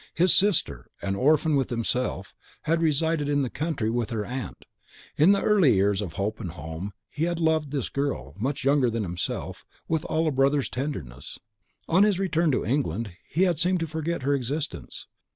His 0.15 0.33
sister, 0.33 0.87
an 1.03 1.13
orphan 1.15 1.55
with 1.55 1.69
himself, 1.69 2.33
had 2.63 2.81
resided 2.81 3.29
in 3.29 3.43
the 3.43 3.51
country 3.51 3.87
with 3.91 4.09
her 4.09 4.25
aunt. 4.25 4.65
In 5.15 5.31
the 5.31 5.43
early 5.43 5.75
years 5.75 6.01
of 6.01 6.13
hope 6.13 6.39
and 6.39 6.49
home 6.49 6.93
he 7.07 7.25
had 7.25 7.39
loved 7.39 7.71
this 7.71 7.87
girl, 7.87 8.33
much 8.39 8.63
younger 8.63 8.89
than 8.89 9.03
himself, 9.03 9.63
with 9.87 10.03
all 10.05 10.27
a 10.27 10.31
brother's 10.31 10.69
tenderness. 10.69 11.37
On 11.87 12.01
his 12.01 12.17
return 12.17 12.49
to 12.51 12.65
England, 12.65 13.11
he 13.29 13.43
had 13.43 13.59
seemed 13.59 13.79
to 13.81 13.85
forget 13.87 14.23
her 14.23 14.33
existence. 14.33 15.05